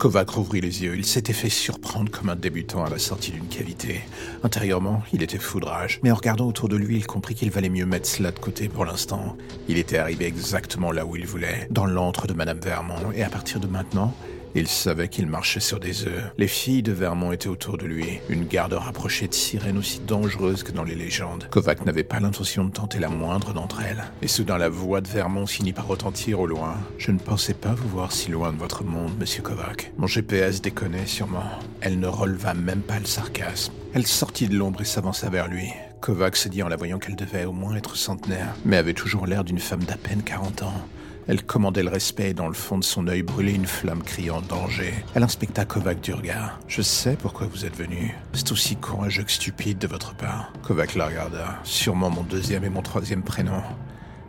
Kovac 0.00 0.30
rouvrit 0.30 0.62
les 0.62 0.82
yeux. 0.82 0.94
Il 0.96 1.04
s'était 1.04 1.34
fait 1.34 1.50
surprendre 1.50 2.10
comme 2.10 2.30
un 2.30 2.34
débutant 2.34 2.82
à 2.86 2.88
la 2.88 2.98
sortie 2.98 3.32
d'une 3.32 3.48
cavité. 3.48 4.00
Intérieurement, 4.42 5.02
il 5.12 5.22
était 5.22 5.36
foudrage, 5.36 6.00
mais 6.02 6.10
en 6.10 6.14
regardant 6.14 6.46
autour 6.46 6.70
de 6.70 6.76
lui, 6.76 6.96
il 6.96 7.06
comprit 7.06 7.34
qu'il 7.34 7.50
valait 7.50 7.68
mieux 7.68 7.84
mettre 7.84 8.08
cela 8.08 8.30
de 8.32 8.38
côté 8.38 8.70
pour 8.70 8.86
l'instant. 8.86 9.36
Il 9.68 9.76
était 9.76 9.98
arrivé 9.98 10.24
exactement 10.24 10.90
là 10.90 11.04
où 11.04 11.16
il 11.16 11.26
voulait, 11.26 11.68
dans 11.70 11.84
l'antre 11.84 12.26
de 12.26 12.32
Madame 12.32 12.60
Vermont, 12.60 13.12
et 13.14 13.22
à 13.22 13.28
partir 13.28 13.60
de 13.60 13.66
maintenant, 13.66 14.14
il 14.54 14.68
savait 14.68 15.08
qu'il 15.08 15.26
marchait 15.26 15.60
sur 15.60 15.80
des 15.80 16.04
œufs. 16.04 16.32
Les 16.38 16.48
filles 16.48 16.82
de 16.82 16.92
Vermont 16.92 17.32
étaient 17.32 17.48
autour 17.48 17.78
de 17.78 17.86
lui, 17.86 18.20
une 18.28 18.46
garde 18.46 18.72
rapprochée 18.72 19.28
de 19.28 19.34
sirènes 19.34 19.78
aussi 19.78 20.00
dangereuses 20.00 20.62
que 20.62 20.72
dans 20.72 20.84
les 20.84 20.94
légendes. 20.94 21.46
Kovac 21.50 21.84
n'avait 21.84 22.04
pas 22.04 22.20
l'intention 22.20 22.64
de 22.64 22.70
tenter 22.70 22.98
la 22.98 23.08
moindre 23.08 23.52
d'entre 23.52 23.82
elles. 23.82 24.04
Et 24.22 24.28
soudain 24.28 24.58
la 24.58 24.68
voix 24.68 25.00
de 25.00 25.08
Vermont 25.08 25.46
finit 25.46 25.72
par 25.72 25.86
retentir 25.86 26.40
au 26.40 26.46
loin. 26.46 26.76
Je 26.98 27.10
ne 27.10 27.18
pensais 27.18 27.54
pas 27.54 27.74
vous 27.74 27.88
voir 27.88 28.12
si 28.12 28.30
loin 28.30 28.52
de 28.52 28.58
votre 28.58 28.84
monde, 28.84 29.18
monsieur 29.18 29.42
Kovac. 29.42 29.92
Mon 29.98 30.06
GPS 30.06 30.60
déconnait 30.60 31.06
sûrement. 31.06 31.50
Elle 31.80 32.00
ne 32.00 32.08
releva 32.08 32.54
même 32.54 32.82
pas 32.82 32.98
le 32.98 33.06
sarcasme. 33.06 33.72
Elle 33.92 34.06
sortit 34.06 34.48
de 34.48 34.56
l'ombre 34.56 34.82
et 34.82 34.84
s'avança 34.84 35.28
vers 35.30 35.48
lui. 35.48 35.68
Kovac 36.00 36.36
se 36.36 36.48
dit 36.48 36.62
en 36.62 36.68
la 36.68 36.76
voyant 36.76 36.98
qu'elle 36.98 37.16
devait 37.16 37.44
au 37.44 37.52
moins 37.52 37.76
être 37.76 37.96
centenaire, 37.96 38.54
mais 38.64 38.76
avait 38.76 38.94
toujours 38.94 39.26
l'air 39.26 39.44
d'une 39.44 39.58
femme 39.58 39.84
d'à 39.84 39.96
peine 39.96 40.22
40 40.22 40.62
ans. 40.62 40.88
Elle 41.28 41.42
commandait 41.42 41.82
le 41.82 41.90
respect 41.90 42.30
et 42.30 42.34
dans 42.34 42.48
le 42.48 42.54
fond 42.54 42.78
de 42.78 42.84
son 42.84 43.06
œil 43.06 43.22
brûlait 43.22 43.54
une 43.54 43.66
flamme 43.66 44.02
criant 44.02 44.40
danger. 44.40 44.94
Elle 45.14 45.22
inspecta 45.22 45.64
Kovac 45.64 46.00
du 46.00 46.12
regard. 46.12 46.58
Je 46.66 46.82
sais 46.82 47.16
pourquoi 47.20 47.46
vous 47.46 47.64
êtes 47.64 47.76
venu. 47.76 48.14
C'est 48.32 48.50
aussi 48.52 48.76
courageux 48.76 49.22
que 49.22 49.30
stupide 49.30 49.78
de 49.78 49.86
votre 49.86 50.14
part. 50.14 50.52
Kovac 50.62 50.94
la 50.94 51.06
regarda. 51.06 51.58
Sûrement 51.62 52.10
mon 52.10 52.22
deuxième 52.22 52.64
et 52.64 52.70
mon 52.70 52.82
troisième 52.82 53.22
prénom. 53.22 53.62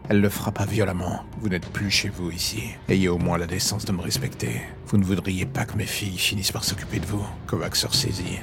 Elle 0.10 0.22
le 0.22 0.30
frappa 0.30 0.66
violemment. 0.66 1.24
Vous 1.40 1.50
n'êtes 1.50 1.70
plus 1.70 1.90
chez 1.90 2.10
vous 2.10 2.32
ici. 2.32 2.64
Ayez 2.90 3.08
au 3.08 3.18
moins 3.18 3.38
la 3.38 3.48
décence 3.48 3.86
de 3.86 3.94
me 3.94 4.02
respecter. 4.02 4.62
Vous 4.88 4.98
ne 4.98 5.06
voudriez 5.06 5.46
pas 5.46 5.66
que 5.66 5.78
mes 5.78 5.86
filles 5.86 6.18
finissent 6.18 6.52
par 6.52 6.64
s'occuper 6.64 7.00
de 7.00 7.06
vous. 7.06 7.26
Kovac 7.48 7.76
se 7.76 7.88
ressaisit. 7.88 8.40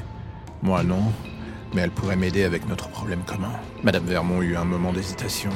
Moi 0.63 0.83
non, 0.83 1.13
mais 1.75 1.83
elle 1.83 1.91
pourrait 1.91 2.17
m'aider 2.17 2.45
avec 2.45 2.67
notre 2.69 2.89
problème 2.89 3.23
commun. 3.27 3.53
Madame 3.83 4.07
Vermont 4.07 4.43
eut 4.43 4.57
un 4.57 4.65
moment 4.65 4.93
d'hésitation. 4.93 5.51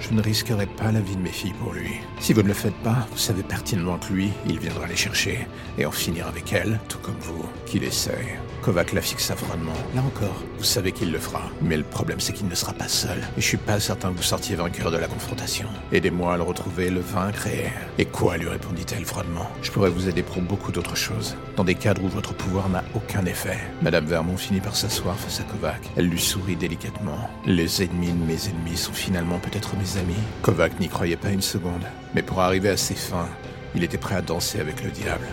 Je 0.00 0.14
ne 0.14 0.22
risquerai 0.22 0.66
pas 0.66 0.90
la 0.90 1.00
vie 1.00 1.16
de 1.16 1.20
mes 1.20 1.30
filles 1.30 1.54
pour 1.62 1.72
lui. 1.72 2.00
Si 2.20 2.32
vous 2.32 2.42
ne 2.42 2.48
le 2.48 2.54
faites 2.54 2.76
pas, 2.82 3.06
vous 3.10 3.18
savez 3.18 3.42
pertinemment 3.42 3.98
que 3.98 4.12
lui, 4.12 4.30
il 4.46 4.58
viendra 4.58 4.86
les 4.86 4.96
chercher 4.96 5.46
et 5.78 5.86
en 5.86 5.90
finir 5.90 6.26
avec 6.26 6.52
elles, 6.52 6.80
tout 6.88 6.98
comme 6.98 7.18
vous, 7.20 7.44
qu'il 7.66 7.84
essaye. 7.84 8.38
Kovac 8.60 8.92
la 8.92 9.00
fixa 9.00 9.34
froidement. 9.36 9.72
Là 9.94 10.02
encore, 10.02 10.42
vous 10.58 10.64
savez 10.64 10.92
qu'il 10.92 11.10
le 11.12 11.18
fera. 11.18 11.42
Mais 11.62 11.76
le 11.76 11.82
problème, 11.82 12.20
c'est 12.20 12.32
qu'il 12.34 12.46
ne 12.46 12.54
sera 12.54 12.72
pas 12.74 12.88
seul. 12.88 13.18
Et 13.36 13.40
je 13.40 13.46
suis 13.46 13.56
pas 13.56 13.80
certain 13.80 14.10
que 14.12 14.16
vous 14.18 14.22
sortiez 14.22 14.54
vainqueur 14.54 14.90
de 14.90 14.98
la 14.98 15.06
confrontation. 15.06 15.66
Aidez-moi 15.92 16.34
à 16.34 16.36
le 16.36 16.42
retrouver, 16.42 16.90
le 16.90 17.00
vaincre 17.00 17.46
et... 17.46 17.70
Et 17.98 18.04
quoi 18.04 18.36
lui 18.36 18.48
répondit-elle 18.48 19.04
froidement? 19.04 19.48
Je 19.62 19.70
pourrais 19.70 19.88
vous 19.88 20.08
aider 20.08 20.22
pour 20.22 20.42
beaucoup 20.42 20.72
d'autres 20.72 20.96
choses. 20.96 21.36
Dans 21.56 21.64
des 21.64 21.74
cadres 21.74 22.04
où 22.04 22.08
votre 22.08 22.34
pouvoir 22.34 22.68
n'a 22.68 22.84
aucun 22.94 23.24
effet. 23.24 23.58
Madame 23.80 24.04
Vermont 24.04 24.36
finit 24.36 24.60
par 24.60 24.76
s'asseoir 24.76 25.16
face 25.16 25.40
à 25.40 25.44
Kovac. 25.44 25.80
Elle 25.96 26.08
lui 26.08 26.20
sourit 26.20 26.56
délicatement. 26.56 27.30
Les 27.46 27.82
ennemis 27.82 28.12
de 28.12 28.24
mes 28.24 28.48
ennemis 28.48 28.76
sont 28.76 28.92
finalement 28.92 29.38
peut-être 29.38 29.74
mes 29.76 29.98
amis. 29.98 30.14
Kovac 30.42 30.78
n'y 30.80 30.88
croyait 30.88 31.16
pas 31.16 31.30
une 31.30 31.42
seconde. 31.42 31.84
Mais 32.14 32.22
pour 32.22 32.40
arriver 32.40 32.68
à 32.68 32.76
ses 32.76 32.94
fins, 32.94 33.28
il 33.74 33.84
était 33.84 33.98
prêt 33.98 34.16
à 34.16 34.22
danser 34.22 34.60
avec 34.60 34.84
le 34.84 34.90
diable. 34.90 35.26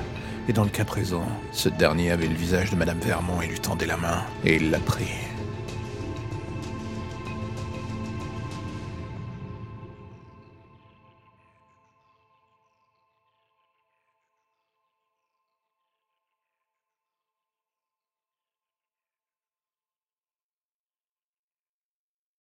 Et 0.49 0.53
dans 0.53 0.63
le 0.63 0.69
cas 0.69 0.85
présent, 0.85 1.27
ce 1.51 1.67
dernier 1.67 2.11
avait 2.11 2.27
le 2.27 2.35
visage 2.35 2.71
de 2.71 2.77
Madame 2.77 2.99
Vermont 2.99 3.41
et 3.41 3.47
lui 3.47 3.59
tendait 3.59 3.85
la 3.85 3.97
main, 3.97 4.23
et 4.45 4.55
il 4.55 4.71
l'a 4.71 4.79
pris. 4.79 5.11